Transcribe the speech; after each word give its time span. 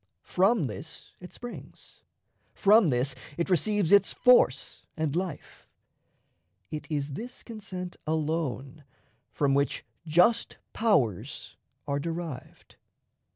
From 0.23 0.63
this 0.63 1.11
it 1.19 1.31
springs; 1.31 2.01
from 2.55 2.87
this 2.89 3.13
it 3.37 3.51
receives 3.51 3.91
its 3.91 4.13
force 4.15 4.81
and 4.97 5.15
life. 5.15 5.67
It 6.71 6.87
is 6.89 7.13
this 7.13 7.43
consent 7.43 7.97
alone 8.07 8.83
from 9.31 9.53
which 9.53 9.85
"just 10.07 10.57
powers" 10.73 11.55
are 11.87 11.99
derived. 11.99 12.77